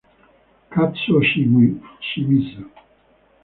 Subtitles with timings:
[0.73, 1.19] Kazuo
[2.09, 2.61] Shimizu